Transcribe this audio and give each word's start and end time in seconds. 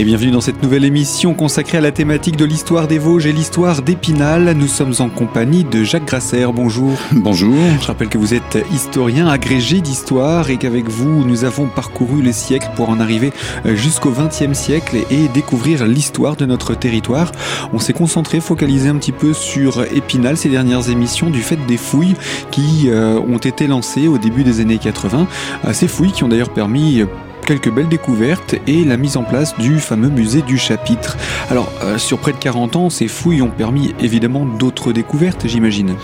Et 0.00 0.04
bienvenue 0.04 0.30
dans 0.30 0.40
cette 0.40 0.62
nouvelle 0.62 0.86
émission 0.86 1.34
consacrée 1.34 1.76
à 1.76 1.82
la 1.82 1.92
thématique 1.92 2.38
de 2.38 2.46
l'histoire 2.46 2.88
des 2.88 2.98
Vosges 2.98 3.26
et 3.26 3.32
l'histoire 3.32 3.82
d'Épinal. 3.82 4.54
Nous 4.56 4.66
sommes 4.66 4.94
en 5.00 5.10
compagnie 5.10 5.62
de 5.62 5.84
Jacques 5.84 6.06
Grasser. 6.06 6.46
Bonjour. 6.54 6.98
Bonjour. 7.12 7.54
Je 7.82 7.86
rappelle 7.86 8.08
que 8.08 8.16
vous 8.16 8.32
êtes 8.32 8.64
historien 8.72 9.28
agrégé 9.28 9.82
d'histoire 9.82 10.48
et 10.48 10.56
qu'avec 10.56 10.88
vous, 10.88 11.22
nous 11.26 11.44
avons 11.44 11.66
parcouru 11.66 12.22
les 12.22 12.32
siècles 12.32 12.70
pour 12.76 12.88
en 12.88 12.98
arriver 12.98 13.30
jusqu'au 13.66 14.10
XXe 14.10 14.58
siècle 14.58 14.96
et 15.10 15.28
découvrir 15.34 15.86
l'histoire 15.86 16.34
de 16.34 16.46
notre 16.46 16.74
territoire. 16.74 17.30
On 17.74 17.78
s'est 17.78 17.92
concentré, 17.92 18.40
focalisé 18.40 18.88
un 18.88 18.96
petit 18.96 19.12
peu 19.12 19.34
sur 19.34 19.82
Épinal 19.82 20.38
ces 20.38 20.48
dernières 20.48 20.88
émissions 20.88 21.28
du 21.28 21.42
fait 21.42 21.58
des 21.66 21.76
fouilles 21.76 22.16
qui 22.50 22.88
euh, 22.88 23.20
ont 23.20 23.36
été 23.36 23.66
lancées 23.66 24.08
au 24.08 24.16
début 24.16 24.44
des 24.44 24.60
années 24.60 24.78
80. 24.78 25.26
Ces 25.72 25.88
fouilles 25.88 26.12
qui 26.12 26.24
ont 26.24 26.28
d'ailleurs 26.28 26.54
permis 26.54 27.04
quelques 27.50 27.74
belles 27.74 27.88
découvertes 27.88 28.54
et 28.68 28.84
la 28.84 28.96
mise 28.96 29.16
en 29.16 29.24
place 29.24 29.58
du 29.58 29.80
fameux 29.80 30.08
musée 30.08 30.40
du 30.40 30.56
chapitre. 30.56 31.16
Alors, 31.50 31.68
euh, 31.82 31.98
sur 31.98 32.18
près 32.18 32.30
de 32.30 32.36
40 32.36 32.76
ans, 32.76 32.90
ces 32.90 33.08
fouilles 33.08 33.42
ont 33.42 33.50
permis 33.50 33.92
évidemment 34.00 34.46
d'autres 34.46 34.92
découvertes, 34.92 35.48
j'imagine. 35.48 35.96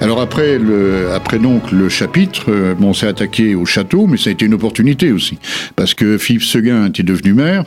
Alors 0.00 0.20
après, 0.20 0.56
le, 0.56 1.10
après 1.12 1.40
donc 1.40 1.72
le 1.72 1.88
chapitre, 1.88 2.44
euh, 2.48 2.74
bon, 2.76 2.90
on 2.90 2.94
s'est 2.94 3.08
attaqué 3.08 3.56
au 3.56 3.66
château, 3.66 4.06
mais 4.06 4.16
ça 4.16 4.30
a 4.30 4.34
été 4.34 4.46
une 4.46 4.54
opportunité 4.54 5.10
aussi, 5.10 5.36
parce 5.74 5.94
que 5.94 6.16
Philippe 6.16 6.44
Seguin 6.44 6.86
était 6.86 7.02
devenu 7.02 7.32
maire. 7.32 7.64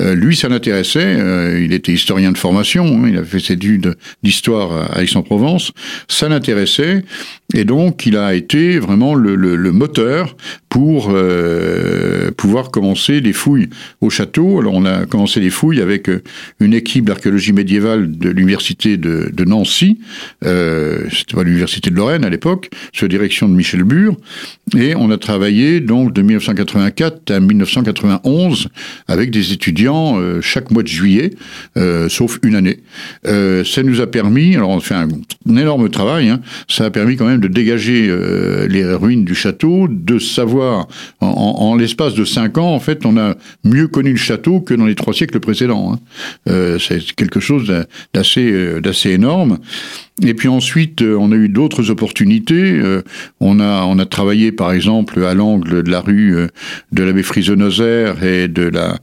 Euh, 0.00 0.16
lui, 0.16 0.34
ça 0.34 0.48
l'intéressait. 0.48 1.62
il 1.62 1.72
était 1.72 1.92
historien 1.92 2.32
de 2.32 2.38
formation. 2.38 2.86
Hein, 2.86 3.04
il 3.06 3.16
avait 3.16 3.24
fait 3.24 3.38
ses 3.38 3.52
études 3.52 3.94
d'histoire 4.24 4.90
à 4.92 5.00
Aix-en-Provence. 5.00 5.70
Ça 6.08 6.28
l'intéressait, 6.28 7.04
et 7.54 7.64
donc 7.64 8.04
il 8.04 8.16
a 8.16 8.34
été 8.34 8.80
vraiment 8.80 9.14
le 9.14 9.70
moteur 9.70 10.34
pour 10.74 11.14
pouvoir 12.36 12.72
commencer 12.72 13.20
les 13.20 13.32
fouilles 13.32 13.68
au 14.00 14.10
château. 14.10 14.58
Alors 14.58 14.74
on 14.74 14.84
a 14.84 15.06
commencé 15.06 15.40
les 15.40 15.50
fouilles 15.50 15.80
avec 15.80 16.08
euh, 16.08 16.22
une 16.60 16.74
équipe 16.74 17.06
d'archéologie 17.06 17.52
médiévale 17.52 18.10
de 18.18 18.28
l'université 18.30 18.96
de, 18.96 19.44
Nancy, 19.44 19.98
euh, 20.44 21.06
c'était 21.10 21.42
l'université 21.44 21.90
de 21.90 21.96
Lorraine 21.96 22.24
à 22.24 22.30
l'époque, 22.30 22.70
sous 22.92 23.08
direction 23.08 23.48
de 23.48 23.54
Michel 23.54 23.84
Bure, 23.84 24.16
et 24.76 24.94
on 24.96 25.10
a 25.10 25.18
travaillé 25.18 25.80
donc 25.80 26.12
de 26.12 26.22
1984 26.22 27.30
à 27.30 27.40
1991 27.40 28.68
avec 29.06 29.30
des 29.30 29.52
étudiants 29.52 30.18
euh, 30.18 30.40
chaque 30.40 30.70
mois 30.70 30.82
de 30.82 30.88
juillet, 30.88 31.30
euh, 31.76 32.08
sauf 32.08 32.38
une 32.42 32.56
année. 32.56 32.80
ça 33.24 33.82
nous 33.82 34.00
a 34.00 34.06
permis, 34.06 34.56
alors 34.56 34.70
on 34.70 34.80
fait 34.80 34.94
un, 34.94 35.08
énorme 35.48 35.90
travail, 35.90 36.28
hein, 36.28 36.40
ça 36.68 36.86
a 36.86 36.90
permis 36.90 37.16
quand 37.16 37.26
même 37.26 37.40
de 37.40 37.48
dégager 37.48 38.10
les 38.68 38.84
ruines 38.84 39.24
du 39.24 39.34
château, 39.34 39.88
de 39.88 40.18
savoir 40.18 40.63
en, 41.20 41.76
l'espace 41.76 42.14
de 42.14 42.24
cinq 42.24 42.58
en 42.58 42.80
fait, 42.80 43.04
on 43.06 43.16
a 43.16 43.34
mieux 43.64 43.88
connu 43.88 44.10
le 44.10 44.16
château 44.16 44.60
que 44.60 44.74
dans 44.74 44.86
les 44.86 44.94
trois 44.94 45.14
siècles 45.14 45.40
précédents. 45.40 45.92
Hein. 45.92 45.98
Euh, 46.48 46.78
c'est 46.78 47.00
quelque 47.14 47.40
chose 47.40 47.72
d'assez 48.12 48.52
euh, 48.52 48.80
d'assez 48.80 49.10
énorme. 49.10 49.58
Et 50.22 50.34
puis 50.34 50.48
ensuite, 50.48 51.02
euh, 51.02 51.16
on 51.18 51.32
a 51.32 51.34
eu 51.34 51.48
d'autres 51.48 51.90
opportunités. 51.90 52.80
On 53.40 53.58
a, 53.58 53.84
on 53.84 53.98
a 53.98 54.06
travaillé, 54.06 54.52
par 54.52 54.72
exemple, 54.72 55.24
à 55.24 55.34
l'angle 55.34 55.82
de 55.82 55.90
la 55.90 56.00
rue 56.00 56.36
de 56.92 57.02
l'abbé 57.02 57.22
Frisonoser 57.22 58.12
et 58.22 58.48
de 58.48 58.62
la, 58.62 58.98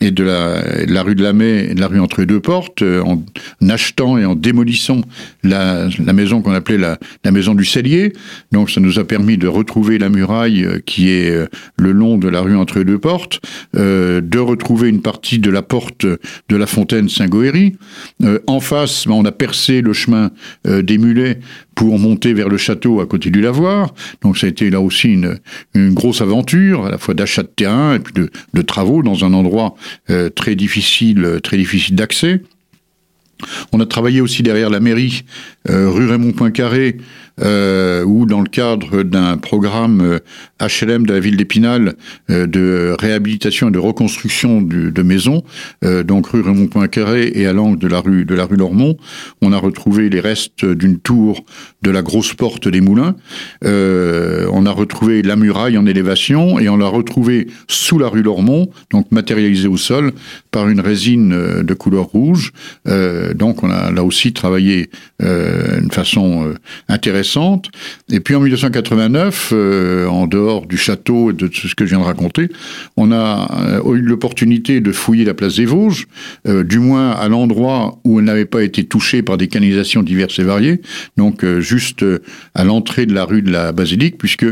et 0.00 0.10
de 0.10 0.24
la, 0.24 0.62
la 0.86 1.02
rue 1.02 1.14
de 1.14 1.22
la 1.22 1.32
Mai 1.32 1.68
et 1.70 1.74
de 1.74 1.80
la 1.80 1.88
rue 1.88 2.00
entre 2.00 2.20
les 2.20 2.26
deux 2.26 2.40
portes, 2.40 2.82
en 2.82 3.22
achetant 3.68 4.18
et 4.18 4.24
en 4.24 4.34
démolissant 4.34 5.02
la, 5.42 5.88
la 6.04 6.12
maison 6.12 6.42
qu'on 6.42 6.52
appelait 6.52 6.78
la, 6.78 6.98
la 7.24 7.30
maison 7.30 7.54
du 7.54 7.64
cellier. 7.64 8.12
Donc 8.50 8.70
ça 8.70 8.80
nous 8.80 8.98
a 8.98 9.04
permis 9.04 9.38
de 9.38 9.46
retrouver 9.46 9.98
la 9.98 10.08
muraille 10.08 10.66
qui 10.86 11.10
est 11.10 11.48
le 11.76 11.92
long 11.92 12.18
de 12.18 12.28
la 12.28 12.40
rue 12.40 12.56
entre 12.56 12.78
les 12.78 12.84
deux 12.84 12.98
portes, 12.98 13.40
euh, 13.76 14.20
de 14.20 14.38
retrouver 14.38 14.88
une 14.88 15.02
partie 15.02 15.38
de 15.38 15.50
la 15.50 15.62
porte 15.62 16.06
de 16.06 16.56
la 16.56 16.66
fontaine 16.66 17.08
Saint-Goëry. 17.08 17.76
Euh, 18.22 18.38
en 18.46 18.60
face, 18.60 19.06
ben, 19.06 19.14
on 19.14 19.24
a 19.24 19.32
percé 19.32 19.80
le 19.80 19.92
chemin 19.92 20.30
euh, 20.66 20.82
des 20.82 20.98
mulets 20.98 21.40
pour 21.74 21.98
monter 21.98 22.32
vers 22.32 22.48
le 22.48 22.56
château 22.56 23.00
à 23.00 23.06
côté 23.06 23.30
du 23.30 23.40
lavoir. 23.40 23.94
Donc 24.22 24.38
ça 24.38 24.46
a 24.46 24.50
été 24.50 24.70
là 24.70 24.80
aussi 24.80 25.08
une, 25.08 25.38
grosse 25.94 26.20
aventure, 26.20 26.86
à 26.86 26.90
la 26.90 26.98
fois 26.98 27.14
d'achat 27.14 27.42
de 27.42 27.48
terrain 27.48 27.94
et 27.94 27.98
puis 27.98 28.14
de, 28.14 28.62
travaux 28.62 29.02
dans 29.02 29.24
un 29.24 29.32
endroit 29.34 29.74
très 30.34 30.54
difficile, 30.54 31.40
très 31.42 31.56
difficile 31.56 31.96
d'accès. 31.96 32.42
On 33.72 33.80
a 33.80 33.86
travaillé 33.86 34.20
aussi 34.20 34.42
derrière 34.42 34.70
la 34.70 34.80
mairie, 34.80 35.24
rue 35.68 36.06
Raymond 36.06 36.32
Poincaré, 36.32 36.98
euh, 37.40 38.04
où 38.04 38.26
dans 38.26 38.40
le 38.40 38.48
cadre 38.48 39.02
d'un 39.02 39.38
programme 39.38 40.20
HLM 40.60 41.02
euh, 41.02 41.06
de 41.06 41.12
la 41.12 41.20
ville 41.20 41.36
d'Épinal 41.36 41.94
euh, 42.30 42.46
de 42.46 42.94
réhabilitation 42.98 43.68
et 43.68 43.72
de 43.72 43.78
reconstruction 43.78 44.60
de 44.60 45.02
maisons, 45.02 45.42
euh, 45.84 46.02
donc 46.02 46.26
rue 46.26 46.42
Raymond 46.42 46.66
Poincaré 46.66 47.32
et 47.34 47.46
à 47.46 47.52
l'angle 47.52 47.78
de 47.78 47.88
la 47.88 48.00
rue 48.00 48.24
de 48.24 48.34
la 48.34 48.44
rue 48.44 48.56
Lormont, 48.56 48.96
on 49.40 49.52
a 49.52 49.58
retrouvé 49.58 50.10
les 50.10 50.20
restes 50.20 50.64
d'une 50.64 50.98
tour 50.98 51.44
de 51.82 51.90
la 51.90 52.02
grosse 52.02 52.34
porte 52.34 52.68
des 52.68 52.80
Moulins. 52.80 53.16
on 53.62 54.66
a 54.66 54.70
retrouvé 54.70 55.22
la 55.22 55.36
muraille 55.36 55.78
en 55.78 55.86
élévation 55.86 56.58
et 56.58 56.68
on 56.68 56.76
l'a 56.76 56.86
retrouvé 56.86 57.48
sous 57.66 57.98
la 57.98 58.08
rue 58.08 58.22
Lormont, 58.22 58.68
donc 58.90 59.10
matérialisé 59.10 59.68
au 59.68 59.76
sol 59.76 60.12
par 60.50 60.68
une 60.68 60.80
résine 60.80 61.62
de 61.62 61.74
couleur 61.74 62.04
rouge. 62.04 62.52
donc 63.34 63.62
on 63.62 63.70
a 63.70 63.90
là 63.90 64.04
aussi 64.04 64.32
travaillé 64.32 64.90
d'une 65.20 65.90
façon 65.90 66.54
intéressante 66.88 67.21
et 68.10 68.20
puis 68.20 68.34
en 68.34 68.40
1989, 68.40 69.50
euh, 69.52 70.06
en 70.06 70.26
dehors 70.26 70.66
du 70.66 70.76
château 70.76 71.30
et 71.30 71.32
de 71.32 71.48
ce 71.52 71.74
que 71.74 71.84
je 71.84 71.90
viens 71.90 72.00
de 72.00 72.04
raconter, 72.04 72.48
on 72.96 73.12
a 73.12 73.80
euh, 73.84 73.94
eu 73.94 74.00
l'opportunité 74.00 74.80
de 74.80 74.92
fouiller 74.92 75.24
la 75.24 75.34
place 75.34 75.56
des 75.56 75.66
Vosges, 75.66 76.06
euh, 76.46 76.64
du 76.64 76.78
moins 76.78 77.10
à 77.10 77.28
l'endroit 77.28 77.98
où 78.04 78.18
elle 78.18 78.26
n'avait 78.26 78.44
pas 78.44 78.62
été 78.62 78.84
touchée 78.84 79.22
par 79.22 79.36
des 79.36 79.48
canalisations 79.48 80.02
diverses 80.02 80.38
et 80.38 80.44
variées, 80.44 80.80
donc 81.16 81.44
juste 81.60 82.04
à 82.54 82.64
l'entrée 82.64 83.06
de 83.06 83.14
la 83.14 83.24
rue 83.24 83.42
de 83.42 83.50
la 83.50 83.72
Basilique, 83.72 84.18
puisque 84.18 84.46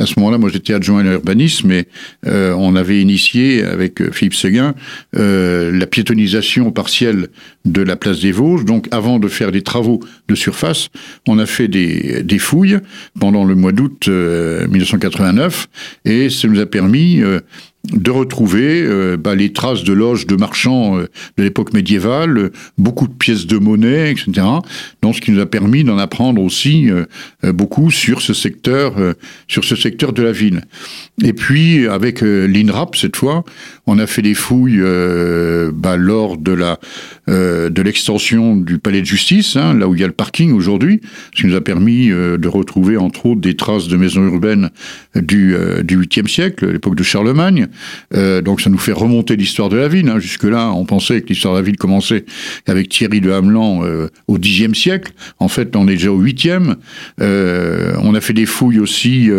à 0.00 0.06
ce 0.06 0.14
moment-là, 0.18 0.38
moi 0.38 0.50
j'étais 0.50 0.74
adjoint 0.74 1.00
à 1.00 1.02
l'urbanisme 1.04 1.70
et 1.70 1.86
euh, 2.26 2.52
on 2.58 2.74
avait 2.74 3.00
initié 3.00 3.62
avec 3.62 4.00
euh, 4.00 4.10
Philippe 4.10 4.34
Séguin 4.34 4.74
euh, 5.16 5.70
la 5.70 5.86
piétonisation 5.86 6.72
partielle 6.72 7.28
de 7.64 7.80
la 7.80 7.94
place 7.94 8.20
des 8.20 8.32
Vosges. 8.32 8.64
Donc 8.64 8.88
avant 8.90 9.20
de 9.20 9.28
faire 9.28 9.52
des 9.52 9.62
travaux 9.62 10.00
de 10.28 10.34
surface, 10.34 10.88
on 11.28 11.38
a 11.38 11.46
fait 11.46 11.68
des, 11.68 12.24
des 12.24 12.38
fouilles 12.38 12.78
pendant 13.20 13.44
le 13.44 13.54
mois 13.54 13.70
d'août 13.70 14.08
1989 14.08 15.68
et 16.04 16.28
ça 16.28 16.48
nous 16.48 16.58
a 16.58 16.66
permis 16.66 17.22
de 17.92 18.10
retrouver 18.10 18.82
euh, 18.82 19.16
bah, 19.16 19.34
les 19.34 19.52
traces 19.52 19.84
de 19.84 19.92
loges 19.92 20.26
de 20.26 20.36
marchands 20.36 20.98
euh, 20.98 21.06
de 21.36 21.42
l'époque 21.42 21.74
médiévale, 21.74 22.50
beaucoup 22.78 23.06
de 23.06 23.12
pièces 23.12 23.46
de 23.46 23.58
monnaie, 23.58 24.10
etc. 24.10 24.46
Donc, 25.02 25.16
ce 25.16 25.20
qui 25.20 25.32
nous 25.32 25.40
a 25.40 25.46
permis 25.46 25.84
d'en 25.84 25.98
apprendre 25.98 26.42
aussi 26.42 26.90
euh, 26.90 27.04
beaucoup 27.52 27.90
sur 27.90 28.22
ce 28.22 28.32
secteur, 28.32 28.94
sur 29.48 29.64
ce 29.64 29.76
secteur 29.76 30.12
de 30.12 30.22
la 30.22 30.32
ville. 30.32 30.62
Et 31.22 31.32
puis, 31.32 31.86
avec 31.86 32.20
l'INRAP 32.22 32.96
cette 32.96 33.16
fois, 33.16 33.44
on 33.86 33.98
a 33.98 34.06
fait 34.06 34.22
des 34.22 34.34
fouilles 34.34 34.82
bah, 35.74 35.96
lors 35.96 36.36
de 36.36 36.52
la 36.52 36.78
de 37.26 37.82
l'extension 37.82 38.56
du 38.56 38.78
palais 38.78 39.00
de 39.00 39.06
justice, 39.06 39.56
hein, 39.56 39.74
là 39.74 39.88
où 39.88 39.94
il 39.94 40.00
y 40.00 40.04
a 40.04 40.06
le 40.06 40.12
parking 40.12 40.52
aujourd'hui, 40.52 41.00
ce 41.34 41.42
qui 41.42 41.46
nous 41.46 41.54
a 41.54 41.60
permis 41.60 42.08
de 42.08 42.48
retrouver 42.48 42.96
entre 42.96 43.26
autres 43.26 43.40
des 43.40 43.56
traces 43.56 43.88
de 43.88 43.96
maisons 43.96 44.26
urbaines 44.26 44.70
du 45.14 45.54
du 45.82 45.98
8e 45.98 46.28
siècle, 46.28 46.70
l'époque 46.70 46.96
de 46.96 47.02
Charlemagne. 47.02 47.68
Euh, 48.14 48.40
donc 48.40 48.60
ça 48.60 48.70
nous 48.70 48.78
fait 48.78 48.92
remonter 48.92 49.36
l'histoire 49.36 49.68
de 49.68 49.76
la 49.76 49.88
ville. 49.88 50.08
Hein. 50.08 50.18
Jusque-là, 50.18 50.72
on 50.72 50.84
pensait 50.84 51.20
que 51.22 51.28
l'histoire 51.28 51.54
de 51.54 51.60
la 51.60 51.64
ville 51.64 51.76
commençait 51.76 52.24
avec 52.66 52.88
Thierry 52.88 53.20
de 53.20 53.30
Hamelan 53.30 53.84
euh, 53.84 54.08
au 54.28 54.38
Xe 54.38 54.72
siècle. 54.74 55.12
En 55.38 55.48
fait, 55.48 55.76
on 55.76 55.88
est 55.88 55.94
déjà 55.94 56.12
au 56.12 56.22
8e. 56.22 56.74
Euh, 57.20 57.94
on 58.02 58.14
a 58.14 58.20
fait 58.20 58.32
des 58.32 58.46
fouilles 58.46 58.78
aussi 58.78 59.30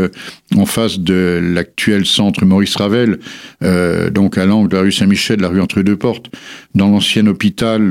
en 0.55 0.65
face 0.65 0.99
de 0.99 1.39
l'actuel 1.41 2.05
centre 2.05 2.45
Maurice 2.45 2.75
Ravel, 2.75 3.19
donc 4.11 4.37
à 4.37 4.45
l'angle 4.45 4.69
de 4.69 4.75
la 4.75 4.83
rue 4.83 4.91
Saint-Michel, 4.91 5.37
de 5.37 5.41
la 5.41 5.49
rue 5.49 5.61
entre 5.61 5.81
deux 5.81 5.97
portes, 5.97 6.29
dans 6.75 6.89
l'ancien 6.89 7.25
hôpital 7.27 7.89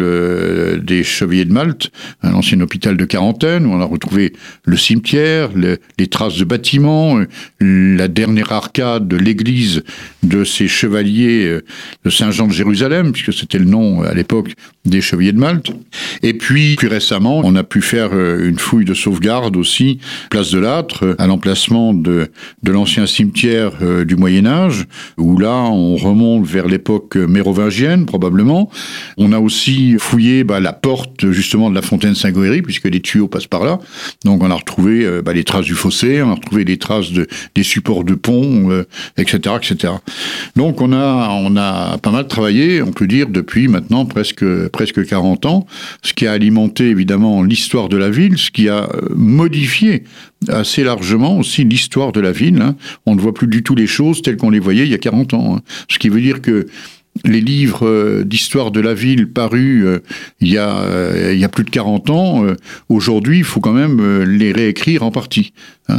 des 0.82 1.02
Chevaliers 1.02 1.44
de 1.44 1.52
Malte, 1.52 1.90
un 2.22 2.34
ancien 2.34 2.60
hôpital 2.60 2.96
de 2.96 3.04
quarantaine, 3.04 3.66
où 3.66 3.72
on 3.72 3.80
a 3.80 3.84
retrouvé 3.84 4.32
le 4.64 4.76
cimetière, 4.76 5.50
les 5.54 6.06
traces 6.06 6.36
de 6.36 6.44
bâtiments, 6.44 7.18
la 7.60 8.08
dernière 8.08 8.52
arcade 8.52 9.08
de 9.08 9.16
l'église 9.16 9.82
de 10.22 10.33
de 10.34 10.42
ces 10.42 10.66
chevaliers 10.66 11.44
euh, 11.46 11.64
de 12.04 12.10
Saint-Jean 12.10 12.48
de 12.48 12.52
Jérusalem, 12.52 13.12
puisque 13.12 13.32
c'était 13.32 13.58
le 13.58 13.66
nom 13.66 14.02
euh, 14.02 14.10
à 14.10 14.14
l'époque 14.14 14.52
des 14.84 15.00
chevaliers 15.00 15.32
de 15.32 15.38
Malte. 15.38 15.70
Et 16.22 16.34
puis, 16.34 16.74
plus 16.74 16.88
récemment, 16.88 17.40
on 17.44 17.54
a 17.54 17.62
pu 17.62 17.80
faire 17.80 18.10
euh, 18.12 18.48
une 18.48 18.58
fouille 18.58 18.84
de 18.84 18.94
sauvegarde 18.94 19.56
aussi, 19.56 19.98
place 20.30 20.50
de 20.50 20.58
l'Âtre, 20.58 21.14
à 21.18 21.26
l'emplacement 21.26 21.94
de, 21.94 22.28
de 22.62 22.72
l'ancien 22.72 23.06
cimetière 23.06 23.72
du 24.04 24.16
Moyen 24.16 24.46
Âge, 24.46 24.86
où 25.16 25.38
là, 25.38 25.54
on 25.54 25.96
remonte 25.96 26.46
vers 26.46 26.66
l'époque 26.66 27.16
mérovingienne, 27.16 28.06
probablement. 28.06 28.70
On 29.16 29.32
a 29.32 29.38
aussi 29.38 29.96
fouillé 29.98 30.44
bah, 30.44 30.60
la 30.60 30.72
porte, 30.72 31.30
justement, 31.30 31.70
de 31.70 31.74
la 31.74 31.82
fontaine 31.82 32.14
Saint-Goëry, 32.14 32.62
puisque 32.62 32.84
les 32.84 33.00
tuyaux 33.00 33.28
passent 33.28 33.46
par 33.46 33.64
là. 33.64 33.78
Donc, 34.24 34.42
on 34.42 34.50
a 34.50 34.54
retrouvé 34.54 35.20
bah, 35.22 35.32
les 35.32 35.44
traces 35.44 35.66
du 35.66 35.74
fossé, 35.74 36.22
on 36.22 36.30
a 36.30 36.34
retrouvé 36.34 36.64
les 36.64 36.78
traces 36.78 37.12
de, 37.12 37.26
des 37.54 37.62
supports 37.62 38.04
de 38.04 38.14
pont, 38.14 38.84
etc., 39.16 39.54
etc. 39.56 39.94
Donc 40.56 40.80
on 40.80 40.92
a, 40.92 41.30
on 41.30 41.56
a 41.56 41.98
pas 41.98 42.10
mal 42.10 42.26
travaillé, 42.26 42.82
on 42.82 42.92
peut 42.92 43.06
dire, 43.06 43.28
depuis 43.28 43.68
maintenant 43.68 44.04
presque, 44.06 44.44
presque 44.68 45.04
40 45.06 45.46
ans, 45.46 45.66
ce 46.02 46.12
qui 46.14 46.26
a 46.26 46.32
alimenté 46.32 46.88
évidemment 46.88 47.42
l'histoire 47.42 47.88
de 47.88 47.96
la 47.96 48.10
ville, 48.10 48.38
ce 48.38 48.50
qui 48.50 48.68
a 48.68 48.84
euh, 48.84 49.08
modifié 49.14 50.04
assez 50.48 50.84
largement 50.84 51.38
aussi 51.38 51.64
l'histoire 51.64 52.12
de 52.12 52.20
la 52.20 52.32
ville. 52.32 52.60
Hein. 52.60 52.76
On 53.06 53.14
ne 53.14 53.20
voit 53.20 53.34
plus 53.34 53.48
du 53.48 53.62
tout 53.62 53.74
les 53.74 53.86
choses 53.86 54.22
telles 54.22 54.36
qu'on 54.36 54.50
les 54.50 54.58
voyait 54.58 54.84
il 54.84 54.90
y 54.90 54.94
a 54.94 54.98
40 54.98 55.34
ans. 55.34 55.56
Hein. 55.56 55.60
Ce 55.88 55.98
qui 55.98 56.08
veut 56.08 56.20
dire 56.20 56.42
que 56.42 56.66
les 57.24 57.40
livres 57.40 57.86
euh, 57.86 58.24
d'histoire 58.24 58.70
de 58.70 58.80
la 58.80 58.94
ville 58.94 59.28
parus 59.28 59.84
euh, 59.84 60.00
il, 60.40 60.48
y 60.48 60.58
a, 60.58 60.78
euh, 60.80 61.30
il 61.32 61.38
y 61.38 61.44
a 61.44 61.48
plus 61.48 61.64
de 61.64 61.70
40 61.70 62.10
ans, 62.10 62.44
aujourd'hui, 62.88 63.38
il 63.38 63.44
faut 63.44 63.60
quand 63.60 63.72
même 63.72 64.22
les 64.24 64.52
réécrire 64.52 65.02
en 65.02 65.10
partie. 65.10 65.52
Hein. 65.88 65.98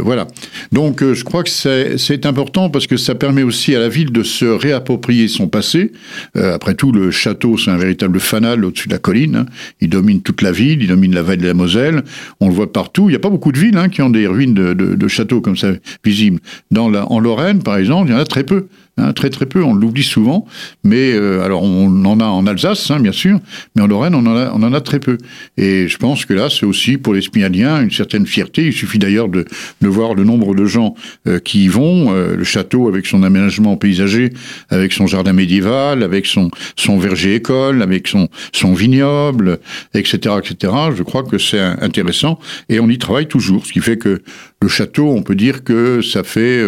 voilà. 0.00 0.26
Donc, 0.72 1.02
je 1.02 1.24
crois 1.24 1.42
que 1.42 1.50
c'est 1.50 2.26
important 2.26 2.70
parce 2.70 2.86
que 2.86 2.96
ça 2.96 3.14
permet 3.14 3.42
aussi 3.42 3.74
à 3.74 3.80
la 3.80 3.88
ville 3.88 4.12
de 4.12 4.22
se 4.22 4.44
réapproprier 4.44 5.28
son 5.28 5.48
passé. 5.48 5.92
après 6.34 6.74
tout, 6.74 6.92
le 6.92 7.10
château, 7.10 7.56
c'est 7.56 7.70
un 7.70 7.76
véritable 7.76 8.20
fanal 8.20 8.64
au-dessus 8.64 8.88
de 8.88 8.94
la 8.94 8.98
colline. 8.98 9.36
Hein. 9.36 9.46
Il 9.80 9.90
domine 9.90 10.22
toute 10.22 10.42
la 10.42 10.52
ville, 10.52 10.82
il 10.82 10.88
domine 10.88 11.14
la 11.14 11.22
vallée 11.22 11.42
de 11.42 11.46
la 11.46 11.54
Moselle. 11.54 12.02
On 12.40 12.48
le 12.48 12.54
voit 12.54 12.72
partout. 12.72 13.08
Il 13.08 13.12
n'y 13.12 13.16
a 13.16 13.20
pas 13.20 13.30
beaucoup 13.30 13.52
de 13.52 13.58
villes 13.58 13.76
hein, 13.76 13.88
qui 13.88 14.02
ont 14.02 14.10
des 14.10 14.26
ruines 14.26 14.54
de, 14.54 14.74
de, 14.74 15.08
châteaux 15.08 15.40
comme 15.40 15.56
ça 15.56 15.72
visibles. 16.04 16.40
Dans 16.70 16.88
la, 16.88 17.10
en 17.10 17.20
Lorraine, 17.20 17.62
par 17.62 17.76
exemple, 17.76 18.10
il 18.10 18.12
y 18.12 18.16
en 18.16 18.20
a 18.20 18.24
très 18.24 18.44
peu. 18.44 18.66
Hein, 18.98 19.12
très 19.12 19.30
très 19.30 19.46
peu, 19.46 19.62
on 19.62 19.74
l'oublie 19.74 20.02
souvent, 20.02 20.44
mais 20.82 21.12
euh, 21.12 21.42
alors 21.42 21.62
on 21.62 22.04
en 22.04 22.18
a 22.18 22.24
en 22.24 22.46
Alsace, 22.46 22.90
hein, 22.90 22.98
bien 22.98 23.12
sûr, 23.12 23.38
mais 23.76 23.82
en 23.82 23.86
Lorraine, 23.86 24.14
on 24.14 24.26
en 24.26 24.36
a, 24.36 24.50
on 24.52 24.62
en 24.62 24.72
a 24.72 24.80
très 24.80 24.98
peu. 24.98 25.18
Et 25.56 25.86
je 25.86 25.96
pense 25.98 26.24
que 26.24 26.34
là, 26.34 26.48
c'est 26.50 26.66
aussi 26.66 26.98
pour 26.98 27.14
les 27.14 27.20
Spignaliens 27.20 27.80
une 27.80 27.92
certaine 27.92 28.26
fierté. 28.26 28.66
Il 28.66 28.72
suffit 28.72 28.98
d'ailleurs 28.98 29.28
de, 29.28 29.44
de 29.80 29.88
voir 29.88 30.14
le 30.14 30.24
nombre 30.24 30.54
de 30.54 30.64
gens 30.64 30.94
euh, 31.28 31.38
qui 31.38 31.64
y 31.64 31.68
vont. 31.68 32.12
Euh, 32.12 32.34
le 32.34 32.44
château 32.44 32.88
avec 32.88 33.06
son 33.06 33.22
aménagement 33.22 33.76
paysager, 33.76 34.32
avec 34.68 34.92
son 34.92 35.06
jardin 35.06 35.32
médiéval, 35.32 36.02
avec 36.02 36.26
son, 36.26 36.50
son 36.74 36.98
verger-école, 36.98 37.82
avec 37.82 38.08
son, 38.08 38.28
son 38.52 38.74
vignoble, 38.74 39.60
etc., 39.94 40.34
etc. 40.38 40.72
Je 40.96 41.02
crois 41.04 41.22
que 41.22 41.38
c'est 41.38 41.60
intéressant 41.60 42.38
et 42.68 42.80
on 42.80 42.88
y 42.88 42.98
travaille 42.98 43.28
toujours, 43.28 43.64
ce 43.64 43.72
qui 43.72 43.80
fait 43.80 43.96
que 43.96 44.22
le 44.60 44.68
château, 44.68 45.10
on 45.10 45.22
peut 45.22 45.36
dire 45.36 45.62
que 45.62 46.02
ça 46.02 46.24
fait 46.24 46.64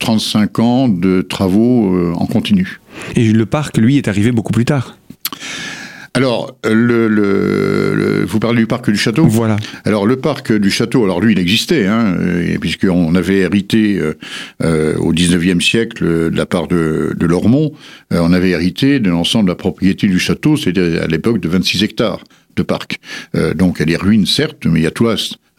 35 0.00 0.58
ans 0.58 0.88
de 0.88 1.22
travaux 1.22 1.94
euh, 1.94 2.12
en 2.16 2.26
continu. 2.26 2.80
Et 3.14 3.32
le 3.32 3.46
parc, 3.46 3.76
lui, 3.76 3.98
est 3.98 4.08
arrivé 4.08 4.32
beaucoup 4.32 4.52
plus 4.52 4.64
tard 4.64 4.96
alors, 6.12 6.56
le, 6.64 8.24
vous 8.26 8.40
parlez 8.40 8.58
du 8.58 8.66
parc 8.66 8.90
du 8.90 8.96
château? 8.96 9.24
Voilà. 9.26 9.56
Alors, 9.84 10.06
le 10.06 10.16
parc 10.16 10.52
du 10.52 10.68
château, 10.68 11.04
alors 11.04 11.20
lui, 11.20 11.34
il 11.34 11.38
existait, 11.38 11.86
hein, 11.86 12.16
puisqu'on 12.60 13.14
avait 13.14 13.38
hérité 13.38 13.96
euh, 14.00 14.14
euh, 14.60 14.96
au 14.96 15.14
19e 15.14 15.60
siècle 15.60 16.04
de 16.04 16.36
la 16.36 16.46
part 16.46 16.66
de, 16.66 17.14
de 17.16 17.26
Lormont, 17.26 17.70
on 18.10 18.32
avait 18.32 18.50
hérité 18.50 18.98
de 18.98 19.08
l'ensemble 19.08 19.44
de 19.44 19.50
la 19.52 19.56
propriété 19.56 20.08
du 20.08 20.18
château, 20.18 20.56
c'était 20.56 20.98
à 20.98 21.06
l'époque 21.06 21.38
de 21.38 21.48
26 21.48 21.84
hectares 21.84 22.24
de 22.56 22.64
parc. 22.64 22.98
donc, 23.54 23.76
il 23.76 23.80
y 23.80 23.94
a 23.94 23.96
des 23.96 24.04
ruines, 24.04 24.26
certes, 24.26 24.66
mais 24.66 24.80
il 24.80 24.82
y 24.82 24.88
a 24.88 24.90
tout. 24.90 25.06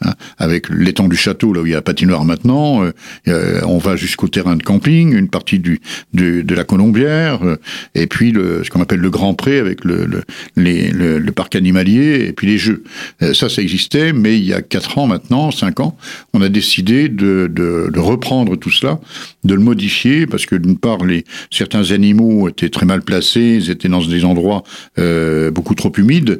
Hein, 0.04 0.14
avec 0.40 0.70
l'étang 0.70 1.08
du 1.08 1.16
château, 1.16 1.54
là 1.54 1.62
où 1.62 1.66
il 1.66 1.70
y 1.70 1.74
a 1.74 1.78
la 1.78 1.82
patinoire 1.84 2.26
maintenant, 2.26 2.84
euh, 3.28 3.62
on 3.66 3.78
va 3.78 3.96
jusqu'au 3.96 4.28
terrain 4.28 4.56
de 4.56 4.64
camping, 4.64 5.14
une 5.14 5.28
partie 5.30 5.60
du, 5.60 5.80
de 6.14 6.56
la 6.56 6.64
Colombière, 6.64 7.44
euh, 7.44 7.58
et 7.94 8.08
puis 8.08 8.32
le, 8.32 8.64
ce 8.64 8.70
qu'on 8.72 8.82
appelle 8.82 9.00
le 9.00 9.10
Grand 9.12 9.36
Pré 9.36 9.60
avec 9.60 9.86
le, 9.86 10.08
le, 10.56 11.20
le, 11.20 11.32
parc 11.32 11.56
animalier, 11.56 12.26
et 12.28 12.34
puis 12.34 12.48
les 12.48 12.58
jeux. 12.58 12.84
Euh, 13.22 13.34
ça, 13.34 13.48
ça 13.48 13.62
existait, 13.62 14.12
mais 14.12 14.38
il 14.38 14.46
y 14.46 14.54
a 14.54 14.62
quatre 14.62 14.98
ans 14.98 15.06
maintenant, 15.06 15.52
cinq 15.52 15.80
ans, 15.80 15.96
on 16.34 16.42
a 16.42 16.50
décidé 16.50 17.08
de, 17.08 17.50
de, 17.52 17.92
de 17.94 18.00
reprendre 18.00 18.56
tout 18.56 18.72
cela, 18.72 19.00
de 19.44 19.54
le 19.54 19.62
modifier, 19.62 20.26
parce 20.26 20.48
que 20.48 20.56
d'une 20.56 20.78
part, 20.78 21.06
les, 21.06 21.26
certains 21.52 21.92
animaux 21.92 22.50
étaient 22.50 22.70
très 22.70 22.86
mal 22.86 23.04
placés, 23.04 23.60
ils 23.62 23.70
étaient 23.70 23.90
dans 23.90 24.02
des 24.02 24.26
endroits 24.26 24.64
euh, 24.98 25.52
beaucoup 25.52 25.76
trop 25.76 25.92
humides, 25.96 26.40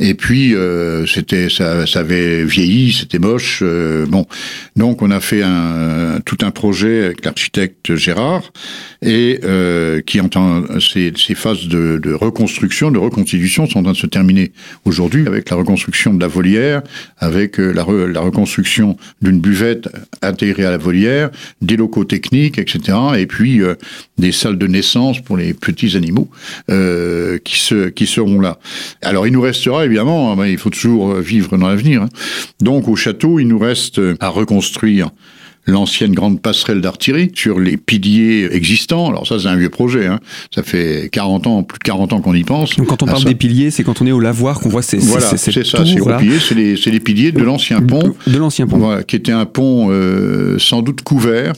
et 0.00 0.14
puis 0.14 0.54
euh, 0.54 1.06
c'était 1.06 1.50
ça, 1.50 1.86
ça 1.86 2.00
avait 2.00 2.44
vieilli, 2.44 2.92
c'était 2.92 3.18
moche. 3.18 3.60
Euh, 3.62 4.06
bon, 4.06 4.26
donc 4.74 5.02
on 5.02 5.10
a 5.10 5.20
fait 5.20 5.42
un, 5.42 6.20
tout 6.24 6.38
un 6.42 6.50
projet 6.50 7.04
avec 7.04 7.24
l'architecte 7.24 7.94
Gérard 7.94 8.52
et 9.02 9.40
euh, 9.42 10.00
qui 10.00 10.20
entend 10.20 10.62
ces, 10.80 11.12
ces 11.16 11.34
phases 11.34 11.66
de, 11.66 11.98
de, 12.02 12.12
reconstruction, 12.14 12.90
de 12.90 12.98
reconstitution 12.98 13.66
sont 13.66 13.80
en 13.80 13.82
train 13.82 13.92
de 13.92 13.96
se 13.96 14.06
terminer 14.06 14.52
aujourd'hui 14.84 15.26
avec 15.26 15.50
la 15.50 15.56
reconstruction 15.56 16.14
de 16.14 16.20
la 16.20 16.28
volière, 16.28 16.82
avec 17.18 17.58
euh, 17.58 17.72
la, 17.72 17.84
la 18.06 18.20
reconstruction 18.20 18.96
d'une 19.20 19.40
buvette 19.40 19.88
intégrée 20.22 20.64
à 20.64 20.70
la 20.70 20.78
volière, 20.78 21.30
des 21.60 21.76
locaux 21.76 22.04
techniques, 22.04 22.58
etc. 22.58 22.96
Et 23.18 23.26
puis 23.26 23.60
euh, 23.60 23.74
des 24.18 24.30
salles 24.30 24.58
de 24.58 24.66
naissance 24.68 25.20
pour 25.20 25.36
les 25.36 25.52
petits 25.52 25.96
animaux 25.96 26.30
qui 26.68 27.58
se 27.58 27.88
qui 27.88 28.06
seront 28.06 28.40
là. 28.40 28.58
Alors 29.02 29.26
il 29.26 29.32
nous 29.32 29.40
restera 29.40 29.81
évidemment, 29.84 30.32
hein, 30.32 30.46
il 30.46 30.58
faut 30.58 30.70
toujours 30.70 31.12
euh, 31.12 31.20
vivre 31.20 31.56
dans 31.56 31.68
l'avenir. 31.68 32.02
Hein. 32.02 32.08
Donc 32.60 32.88
au 32.88 32.96
château, 32.96 33.38
il 33.38 33.48
nous 33.48 33.58
reste 33.58 34.00
à 34.20 34.28
reconstruire 34.28 35.10
l'ancienne 35.66 36.12
grande 36.12 36.40
passerelle 36.40 36.80
d'artillerie 36.80 37.30
sur 37.34 37.60
les 37.60 37.76
piliers 37.76 38.48
existants. 38.52 39.08
Alors 39.08 39.26
ça, 39.26 39.38
c'est 39.38 39.46
un 39.46 39.56
vieux 39.56 39.70
projet. 39.70 40.06
Hein. 40.06 40.18
Ça 40.54 40.62
fait 40.62 41.08
40 41.12 41.46
ans, 41.46 41.62
plus 41.62 41.78
de 41.78 41.84
40 41.84 42.12
ans 42.12 42.20
qu'on 42.20 42.34
y 42.34 42.44
pense. 42.44 42.76
Donc 42.76 42.88
quand 42.88 43.02
on 43.02 43.06
parle 43.06 43.24
des 43.24 43.34
piliers, 43.34 43.70
c'est 43.70 43.84
quand 43.84 44.02
on 44.02 44.06
est 44.06 44.12
au 44.12 44.20
lavoir 44.20 44.60
qu'on 44.60 44.68
voit 44.68 44.82
ces 44.82 44.98
Voilà, 44.98 45.26
c'est 45.36 45.64
ça, 45.64 45.84
c'est 45.84 46.16
piliers, 46.18 46.38
c'est 46.40 46.54
les, 46.54 46.74
les, 46.74 47.00
piliers 47.00 47.32
de 47.32 47.42
l'ancien 47.42 47.80
pont. 47.80 48.14
De 48.26 48.38
l'ancien 48.38 48.66
pont. 48.66 48.78
Voilà, 48.78 49.02
qui 49.02 49.16
était 49.16 49.32
un 49.32 49.46
pont 49.46 49.88
euh, 49.90 50.58
sans 50.58 50.82
doute 50.82 51.02
couvert, 51.02 51.52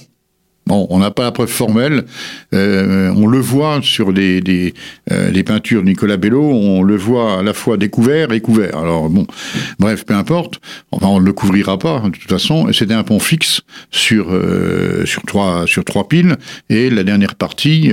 Bon, 0.67 0.87
on 0.89 0.99
n'a 0.99 1.11
pas 1.11 1.25
la 1.25 1.33
preuve 1.33 1.49
formelle. 1.49 2.05
Euh, 2.55 3.13
on 3.17 3.27
le 3.27 3.39
voit 3.39 3.81
sur 3.83 4.15
des, 4.15 4.41
des 4.41 4.73
euh, 5.13 5.31
les 5.31 5.43
peintures 5.43 5.83
de 5.83 5.89
Nicolas 5.89 6.17
Bello, 6.17 6.43
on 6.43 6.83
le 6.83 6.97
voit 6.97 7.41
à 7.41 7.43
la 7.43 7.53
fois 7.53 7.77
découvert 7.77 8.33
et 8.33 8.41
couvert. 8.41 8.79
Alors 8.79 9.11
bon, 9.11 9.27
bref, 9.79 10.07
peu 10.07 10.15
importe. 10.15 10.61
On 10.91 11.21
ne 11.21 11.25
le 11.27 11.33
couvrira 11.35 11.79
pas 11.79 12.01
de 12.01 12.17
toute 12.17 12.31
façon. 12.31 12.73
C'était 12.73 12.95
un 12.95 13.03
pont 13.03 13.19
fixe 13.19 13.61
sur 13.91 14.29
euh, 14.31 15.05
sur 15.05 15.23
trois 15.23 15.67
sur 15.67 15.85
trois 15.85 16.09
piles 16.09 16.37
et 16.71 16.89
la 16.89 17.05
dernière 17.05 17.35
partie 17.35 17.93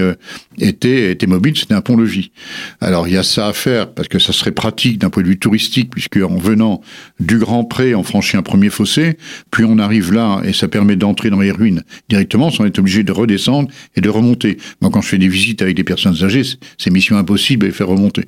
était 0.58 1.12
était 1.12 1.28
mobile. 1.28 1.58
C'était 1.58 1.74
un 1.74 1.82
pont 1.82 1.98
levis. 1.98 2.32
Alors 2.80 3.08
il 3.08 3.13
y 3.13 3.18
a 3.18 3.24
ça 3.24 3.48
à 3.48 3.54
faire 3.54 3.94
parce 3.94 4.08
que 4.08 4.20
ça 4.20 4.32
serait 4.32 4.51
pratique 4.51 4.98
d'un 4.98 5.10
point 5.10 5.24
de 5.24 5.28
vue 5.28 5.40
touristique 5.40 5.90
puisque 5.92 6.18
en 6.18 6.38
venant 6.38 6.82
du 7.20 7.38
Grand 7.38 7.66
Pré, 7.66 7.96
on 7.96 8.04
franchit 8.04 8.38
un 8.38 8.42
premier 8.42 8.70
fossé, 8.70 9.18
puis 9.51 9.66
on 9.66 9.78
arrive 9.78 10.13
là 10.13 10.42
et 10.46 10.54
ça 10.54 10.68
permet 10.68 10.96
d'entrer 10.96 11.30
dans 11.30 11.40
les 11.40 11.51
ruines 11.51 11.84
directement 12.10 12.50
on 12.62 12.65
est 12.65 12.80
obligé 12.80 13.03
de 13.03 13.12
redescendre 13.12 13.70
et 13.96 14.01
de 14.01 14.10
remonter. 14.10 14.58
Moi, 14.82 14.91
quand 14.91 15.01
je 15.01 15.10
fais 15.10 15.18
des 15.18 15.27
visites 15.27 15.62
avec 15.62 15.75
des 15.75 15.84
personnes 15.84 16.24
âgées, 16.24 16.44
c'est 16.77 16.89
mission 16.91 17.18
impossible 17.18 17.65
les 17.65 17.72
faire 17.72 17.88
remonter. 17.88 18.25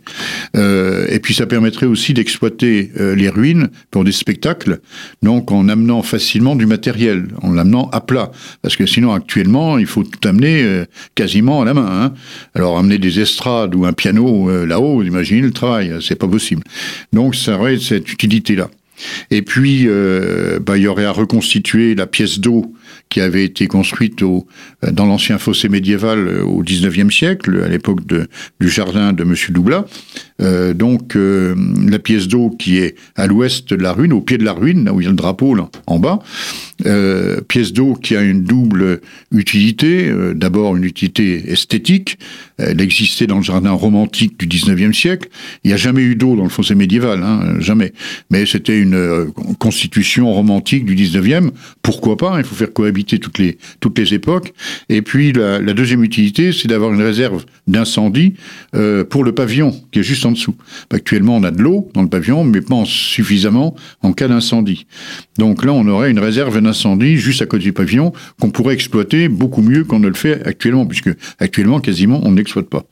Euh, 0.55 1.07
et 1.09 1.19
puis, 1.19 1.33
ça 1.33 1.45
permettrait 1.45 1.85
aussi 1.85 2.13
d'exploiter 2.13 2.91
euh, 2.99 3.15
les 3.15 3.29
ruines 3.29 3.69
pour 3.91 4.03
des 4.03 4.11
spectacles, 4.11 4.79
donc 5.21 5.51
en 5.51 5.67
amenant 5.69 6.01
facilement 6.01 6.55
du 6.55 6.65
matériel, 6.65 7.27
en 7.41 7.51
l'amenant 7.51 7.89
à 7.91 8.01
plat. 8.01 8.31
Parce 8.61 8.75
que 8.75 8.85
sinon, 8.85 9.13
actuellement, 9.13 9.77
il 9.77 9.85
faut 9.85 10.03
tout 10.03 10.27
amener 10.27 10.63
euh, 10.63 10.85
quasiment 11.15 11.61
à 11.61 11.65
la 11.65 11.73
main. 11.73 11.89
Hein. 11.89 12.13
Alors, 12.55 12.77
amener 12.77 12.97
des 12.97 13.19
estrades 13.19 13.75
ou 13.75 13.85
un 13.85 13.93
piano 13.93 14.65
là-haut, 14.65 15.03
imaginez 15.03 15.41
le 15.41 15.51
travail, 15.51 15.93
c'est 16.01 16.15
pas 16.15 16.27
possible. 16.27 16.63
Donc, 17.11 17.35
ça 17.35 17.57
aurait 17.57 17.77
cette 17.77 18.11
utilité-là. 18.11 18.69
Et 19.31 19.41
puis, 19.41 19.83
euh, 19.87 20.59
bah, 20.59 20.77
il 20.77 20.83
y 20.83 20.87
aurait 20.87 21.05
à 21.05 21.11
reconstituer 21.11 21.95
la 21.95 22.07
pièce 22.07 22.39
d'eau 22.39 22.73
qui 23.09 23.21
avait 23.21 23.43
été 23.43 23.67
construite 23.67 24.21
au, 24.21 24.47
dans 24.91 25.05
l'ancien 25.05 25.37
fossé 25.37 25.69
médiéval 25.69 26.27
euh, 26.27 26.43
au 26.43 26.63
19e 26.63 27.11
siècle, 27.11 27.61
à 27.63 27.67
l'époque 27.67 28.01
du 28.05 28.69
jardin 28.69 29.13
de 29.13 29.23
Monsieur 29.23 29.53
Doublat. 29.53 29.85
Euh, 30.41 30.73
donc, 30.73 31.15
euh, 31.15 31.55
la 31.87 31.99
pièce 31.99 32.27
d'eau 32.27 32.49
qui 32.49 32.77
est 32.77 32.95
à 33.15 33.27
l'ouest 33.27 33.73
de 33.73 33.81
la 33.81 33.93
ruine, 33.93 34.13
au 34.13 34.21
pied 34.21 34.37
de 34.37 34.43
la 34.43 34.53
ruine, 34.53 34.85
là 34.85 34.93
où 34.93 35.01
il 35.01 35.03
y 35.03 35.07
a 35.07 35.09
le 35.09 35.15
drapeau, 35.15 35.55
là, 35.55 35.69
en 35.87 35.99
bas. 35.99 36.19
Euh, 36.85 37.39
pièce 37.41 37.71
d'eau 37.71 37.93
qui 37.93 38.15
a 38.15 38.21
une 38.21 38.43
double 38.43 38.99
utilité. 39.31 40.11
D'abord, 40.35 40.75
une 40.75 40.83
utilité 40.83 41.51
esthétique. 41.51 42.17
Elle 42.57 42.81
existait 42.81 43.27
dans 43.27 43.37
le 43.37 43.43
jardin 43.43 43.71
romantique 43.71 44.37
du 44.37 44.47
19e 44.47 44.93
siècle. 44.93 45.29
Il 45.63 45.69
n'y 45.69 45.73
a 45.73 45.77
jamais 45.77 46.01
eu 46.01 46.15
d'eau 46.15 46.35
dans 46.35 46.43
le 46.43 46.49
fossé 46.49 46.75
médiéval, 46.75 47.23
hein, 47.23 47.55
jamais. 47.59 47.93
Mais 48.29 48.45
c'était 48.45 48.79
une 48.79 49.31
constitution 49.59 50.31
romantique 50.33 50.85
du 50.85 50.95
19e. 50.95 51.51
Pourquoi 51.81 52.17
pas 52.17 52.37
Il 52.37 52.43
faut 52.43 52.55
faire 52.55 52.73
cohabiter 52.73 53.19
toutes 53.19 53.39
les, 53.39 53.57
toutes 53.79 53.97
les 53.97 54.13
époques. 54.13 54.53
Et 54.89 55.01
puis, 55.01 55.31
la, 55.33 55.59
la 55.59 55.73
deuxième 55.73 56.03
utilité, 56.03 56.51
c'est 56.51 56.67
d'avoir 56.67 56.93
une 56.93 57.01
réserve 57.01 57.45
d'incendie 57.67 58.35
pour 59.09 59.23
le 59.23 59.31
pavillon, 59.31 59.73
qui 59.91 59.99
est 59.99 60.03
juste 60.03 60.25
en 60.25 60.31
dessous. 60.31 60.55
Actuellement, 60.91 61.37
on 61.37 61.43
a 61.43 61.51
de 61.51 61.61
l'eau 61.61 61.89
dans 61.93 62.01
le 62.01 62.09
pavillon, 62.09 62.43
mais 62.43 62.61
pas 62.61 62.83
suffisamment 62.85 63.75
en 64.01 64.13
cas 64.13 64.27
d'incendie. 64.27 64.85
Donc 65.37 65.63
là, 65.63 65.73
on 65.73 65.87
aurait 65.87 66.11
une 66.11 66.19
réserve 66.19 66.59
d'incendie 66.61 67.17
juste 67.17 67.41
à 67.41 67.45
côté 67.45 67.63
du 67.63 67.73
pavillon 67.73 68.13
qu'on 68.39 68.49
pourrait 68.49 68.73
exploiter 68.73 69.29
beaucoup 69.29 69.61
mieux 69.61 69.83
qu'on 69.83 69.99
ne 69.99 70.07
le 70.07 70.13
fait 70.13 70.45
actuellement, 70.45 70.85
puisque 70.85 71.11
actuellement, 71.39 71.79
quasiment, 71.79 72.21
on 72.23 72.33
n'exploite 72.33 72.69
pas. 72.69 72.83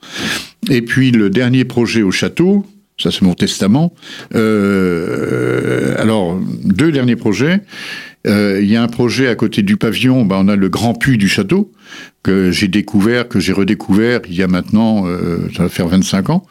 Et 0.70 0.82
puis, 0.82 1.12
le 1.12 1.30
dernier 1.30 1.66
projet 1.66 2.02
au 2.02 2.12
château, 2.12 2.66
ça 2.98 3.10
c'est 3.12 3.24
mon 3.24 3.34
testament. 3.34 3.94
Euh, 4.36 5.96
alors, 5.98 6.40
deux 6.64 6.92
derniers 6.92 7.16
projets. 7.16 7.62
Euh, 8.28 8.60
il 8.62 8.70
y 8.70 8.76
a 8.76 8.84
un 8.84 8.88
projet 8.88 9.28
à 9.28 9.36
côté 9.36 9.64
du 9.64 9.78
pavillon, 9.78 10.26
ben, 10.26 10.38
on 10.40 10.48
a 10.48 10.56
le 10.56 10.70
grand 10.70 10.94
puits 10.94 11.18
du 11.18 11.28
château, 11.28 11.72
que 12.24 12.52
j'ai 12.52 12.68
découvert, 12.68 13.28
que 13.28 13.40
j'ai 13.40 13.52
redécouvert 13.52 14.22
il 14.28 14.36
y 14.36 14.44
a 14.44 14.48
maintenant, 14.48 15.08
euh, 15.08 15.50
ça 15.56 15.64
va 15.64 15.70
faire 15.70 15.88
25 15.88 16.30
ans, 16.30 16.46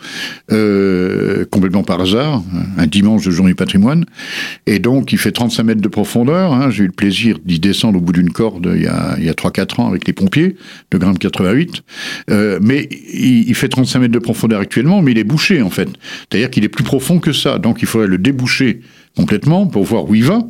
euh, 0.50 1.44
complètement 1.50 1.84
par 1.84 2.00
hasard, 2.00 2.42
un 2.76 2.86
dimanche 2.86 3.24
de 3.24 3.30
journée 3.30 3.54
patrimoine. 3.54 4.04
Et 4.66 4.80
donc, 4.80 5.12
il 5.12 5.18
fait 5.18 5.30
35 5.30 5.62
mètres 5.62 5.80
de 5.80 5.88
profondeur. 5.88 6.52
Hein, 6.52 6.70
j'ai 6.70 6.84
eu 6.84 6.86
le 6.86 6.92
plaisir 6.92 7.38
d'y 7.44 7.60
descendre 7.60 7.98
au 7.98 8.00
bout 8.00 8.12
d'une 8.12 8.30
corde 8.30 8.72
il 8.74 8.82
y 8.82 8.86
a, 8.86 9.14
il 9.18 9.24
y 9.24 9.28
a 9.28 9.32
3-4 9.32 9.80
ans 9.80 9.88
avec 9.88 10.06
les 10.06 10.12
pompiers 10.12 10.56
de 10.90 10.98
Grande 10.98 11.18
88. 11.18 11.82
Euh, 12.30 12.58
mais 12.60 12.88
il, 13.12 13.48
il, 13.48 13.54
fait 13.54 13.68
35 13.68 14.00
mètres 14.00 14.12
de 14.12 14.18
profondeur 14.18 14.60
actuellement, 14.60 15.02
mais 15.02 15.12
il 15.12 15.18
est 15.18 15.24
bouché 15.24 15.62
en 15.62 15.70
fait. 15.70 15.88
C'est-à-dire 16.28 16.50
qu'il 16.50 16.64
est 16.64 16.68
plus 16.68 16.84
profond 16.84 17.20
que 17.20 17.32
ça. 17.32 17.58
Donc, 17.58 17.78
il 17.80 17.86
faudrait 17.86 18.08
le 18.08 18.18
déboucher 18.18 18.80
complètement 19.16 19.66
pour 19.66 19.84
voir 19.84 20.08
où 20.08 20.14
il 20.14 20.24
va. 20.24 20.40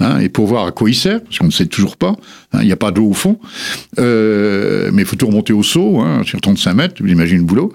Hein, 0.00 0.20
et 0.20 0.28
pour 0.28 0.46
voir 0.46 0.66
à 0.66 0.70
quoi 0.70 0.88
il 0.88 0.94
sert, 0.94 1.22
parce 1.22 1.38
qu'on 1.38 1.46
ne 1.46 1.50
sait 1.50 1.66
toujours 1.66 1.96
pas, 1.96 2.14
hein, 2.52 2.60
il 2.60 2.66
n'y 2.66 2.72
a 2.72 2.76
pas 2.76 2.92
d'eau 2.92 3.06
au 3.06 3.14
fond, 3.14 3.38
euh, 3.98 4.90
mais 4.92 5.02
il 5.02 5.04
faut 5.04 5.16
tout 5.16 5.26
remonter 5.26 5.52
au 5.52 5.64
saut, 5.64 5.98
hein, 5.98 6.22
sur 6.24 6.40
35 6.40 6.74
mètres, 6.74 6.94
vous 7.00 7.08
imaginez 7.08 7.38
le 7.38 7.44
boulot, 7.44 7.72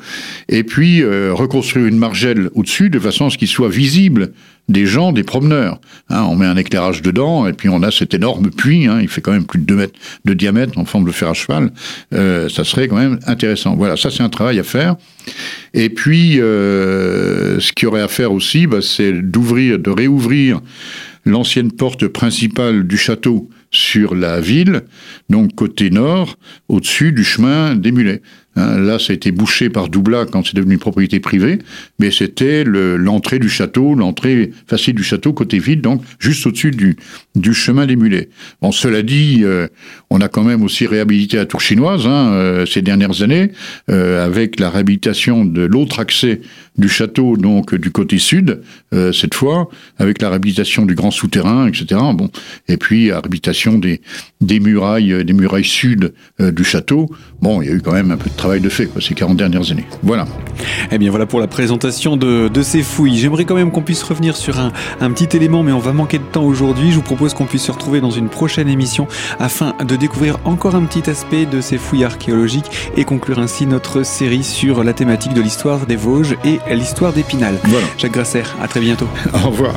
et 0.48 0.63
puis 0.63 1.03
euh, 1.03 1.34
reconstruire 1.34 1.86
une 1.86 1.98
margelle 1.98 2.50
au-dessus 2.56 2.89
de 2.89 3.00
façon 3.00 3.25
à 3.25 3.30
ce 3.30 3.38
qu'il 3.38 3.50
soit 3.50 3.68
visible 3.68 4.32
des 4.70 4.86
gens, 4.86 5.12
des 5.12 5.24
promeneurs. 5.24 5.82
On 6.10 6.38
met 6.38 6.46
un 6.46 6.56
éclairage 6.56 7.01
dedans, 7.01 7.46
et 7.48 7.51
puis 7.51 7.68
on 7.68 7.84
a 7.84 7.92
cet 7.92 8.13
énorme 8.13 8.50
puits, 8.50 8.88
il 9.01 9.10
fait 9.10 9.20
quand 9.20 9.34
même 9.34 9.44
plus 9.44 9.60
de 9.60 9.65
2 9.65 9.75
mètres 9.75 10.00
de 10.24 10.34
diamètre, 10.34 10.77
en 10.77 10.86
forme 10.86 11.03
de 11.03 11.12
fer 11.12 11.27
à 11.27 11.34
cheval, 11.34 11.72
euh, 12.13 12.48
ça 12.48 12.63
serait 12.63 12.88
quand 12.88 12.96
même 12.96 13.20
intéressant. 13.27 13.75
Voilà, 13.75 13.98
ça 13.98 14.10
c'est 14.10 14.24
un 14.24 14.30
travail 14.30 14.60
à 14.60 14.63
faire. 14.63 14.96
Et 15.74 15.89
puis, 15.89 16.36
ce 16.36 17.74
qu'il 17.74 17.88
y 17.88 17.89
aurait 17.89 18.01
à 18.01 18.08
faire 18.08 18.32
aussi, 18.32 18.65
bah, 18.65 18.77
c'est 18.82 19.12
d'ouvrir, 19.12 19.80
de 19.80 19.89
réouvrir 19.89 20.62
l'ancienne 21.25 21.72
porte 21.72 22.08
principale 22.08 22.86
du 22.86 22.98
château 22.98 23.50
sur 23.72 24.13
la 24.13 24.39
ville, 24.39 24.84
donc 25.30 25.56
côté 25.56 25.89
nord, 25.89 26.38
au-dessus 26.68 27.12
du 27.12 27.24
chemin 27.24 27.75
des 27.75 27.92
mulets. 27.92 28.22
Hein, 28.56 28.77
là, 28.77 29.00
ça 29.00 29.13
a 29.13 29.15
été 29.15 29.32
bouché 29.32 29.70
par 29.70 29.89
Doublat 29.89 30.25
quand 30.32 30.46
c'est 30.46 30.56
devenu 30.56 30.77
propriété 30.77 31.20
privée, 31.20 31.58
mais 31.98 32.12
c'était 32.12 32.63
l'entrée 32.63 33.39
du 33.39 33.50
château, 33.50 33.96
l'entrée 33.96 34.51
facile 34.68 34.94
du 34.94 35.03
château 35.03 35.34
côté 35.34 35.58
ville, 35.58 35.82
donc 35.82 36.03
juste 36.20 36.46
au-dessus 36.46 36.70
du, 36.70 36.96
du 37.36 37.53
chemin 37.56 37.88
des 37.88 37.96
mulets. 37.96 38.30
Bon, 38.62 38.72
cela 38.72 39.01
dit, 39.01 39.39
euh, 39.42 39.68
on 40.12 40.22
a 40.22 40.27
quand 40.27 40.44
même 40.44 40.62
aussi 40.62 40.86
réhabilité 40.86 41.38
la 41.38 41.48
tour 41.48 41.62
chinoise 41.62 42.06
hein, 42.06 42.32
euh, 42.34 42.65
ces 42.68 42.84
dernières 42.84 43.24
années, 43.24 43.51
euh, 43.89 44.24
avec 44.24 44.60
la 44.60 44.70
réhabilitation 44.70 45.46
de 45.46 45.63
l'autre 45.63 46.00
accès 46.00 46.42
du 46.77 46.89
château, 46.89 47.38
donc 47.38 47.75
du 47.75 47.92
côté 47.92 48.18
sud, 48.18 48.62
cette 49.13 49.34
fois, 49.34 49.70
avec 49.98 50.22
la 50.22 50.30
réhabilitation 50.30 50.86
du 50.86 50.96
grand 50.96 51.12
souterrain, 51.12 51.68
etc. 51.68 52.00
Bon, 52.13 52.30
et 52.68 52.77
puis 52.77 53.08
la 53.08 53.15
réhabilitation 53.15 53.77
des, 53.77 54.01
des 54.42 54.60
murailles, 54.60 55.24
des 55.24 55.34
murailles 55.34 55.63
sud 55.63 56.13
du 56.39 56.63
château. 56.63 57.10
Bon, 57.42 57.62
il 57.62 57.68
y 57.68 57.72
a 57.72 57.74
eu 57.74 57.82
quand 57.82 57.94
même 57.94 58.12
un 58.12 58.18
peu 58.18 58.30
de 58.30 58.36
travail 58.36 58.62
de 58.62 58.70
fait, 58.70 58.86
quoi, 58.88 59.01
ces 59.01 59.13
40 59.13 59.38
dernières 59.38 59.72
années. 59.72 59.86
Voilà. 60.01 60.25
Eh 60.92 60.98
bien, 60.98 61.10
voilà 61.10 61.25
pour 61.25 61.39
la 61.39 61.48
présentation 61.48 62.18
de, 62.18 62.48
de 62.48 62.62
ces 62.62 62.84
fouilles. 62.84 63.18
J'aimerais 63.18 63.46
quand 63.46 63.56
même 63.56 63.72
qu'on 63.72 63.82
puisse 63.82 64.03
revenir 64.03 64.36
sur 64.36 64.60
un, 64.60 64.72
un 65.00 65.12
petit 65.12 65.36
élément, 65.36 65.63
mais 65.63 65.72
on 65.72 65.80
va 65.80 65.94
manquer 65.94 66.20
de 66.20 66.24
temps 66.24 66.44
aujourd'hui. 66.44 66.92
Je 66.92 66.96
vous 66.96 67.01
propose 67.01 67.34
qu'on 67.34 67.46
puisse 67.46 67.63
se 67.63 67.72
retrouver 67.72 68.01
dans 68.01 68.12
une 68.12 68.30
prochaine 68.30 68.68
émission 68.68 69.08
afin 69.39 69.75
de 69.86 69.96
découvrir 69.96 70.38
encore 70.46 70.75
un 70.75 70.84
petit 70.86 71.10
aspect 71.10 71.46
de 71.46 71.62
ces 71.62 71.77
fouilles 71.77 72.03
archéologiques 72.03 72.70
et 72.98 73.06
conclure 73.06 73.39
ainsi 73.39 73.65
notre 73.65 74.03
série 74.03 74.44
sur 74.44 74.84
la 74.84 74.94
thématique 74.94 75.34
de 75.34 75.42
l'histoire 75.42 75.86
des 75.86 75.96
Vosges 75.96 76.36
et 76.44 76.60
l'histoire 76.70 77.13
d'Épinal. 77.13 77.58
Voilà. 77.65 77.88
Jacques 77.98 78.13
Grasser, 78.13 78.43
à 78.62 78.67
très 78.67 78.79
bientôt. 78.79 79.08
Au 79.34 79.50
revoir. 79.50 79.75